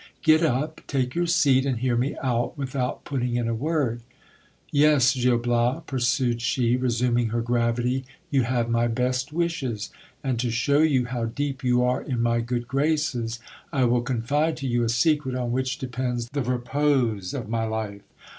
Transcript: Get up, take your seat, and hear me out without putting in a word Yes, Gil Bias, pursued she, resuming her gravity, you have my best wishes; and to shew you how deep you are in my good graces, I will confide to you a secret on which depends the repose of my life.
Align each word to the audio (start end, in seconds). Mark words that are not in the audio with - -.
Get 0.23 0.41
up, 0.41 0.81
take 0.87 1.13
your 1.13 1.27
seat, 1.27 1.63
and 1.63 1.77
hear 1.77 1.95
me 1.95 2.17
out 2.23 2.57
without 2.57 3.05
putting 3.05 3.35
in 3.35 3.47
a 3.47 3.53
word 3.53 4.01
Yes, 4.71 5.13
Gil 5.13 5.37
Bias, 5.37 5.83
pursued 5.85 6.41
she, 6.41 6.75
resuming 6.75 7.27
her 7.29 7.43
gravity, 7.43 8.05
you 8.31 8.41
have 8.41 8.67
my 8.67 8.87
best 8.87 9.31
wishes; 9.31 9.91
and 10.23 10.39
to 10.39 10.49
shew 10.49 10.81
you 10.83 11.05
how 11.05 11.25
deep 11.25 11.63
you 11.63 11.83
are 11.83 12.01
in 12.01 12.19
my 12.19 12.39
good 12.41 12.67
graces, 12.67 13.37
I 13.71 13.83
will 13.83 14.01
confide 14.01 14.57
to 14.57 14.67
you 14.67 14.83
a 14.83 14.89
secret 14.89 15.35
on 15.35 15.51
which 15.51 15.77
depends 15.77 16.29
the 16.33 16.41
repose 16.41 17.35
of 17.35 17.47
my 17.47 17.65
life. 17.65 18.01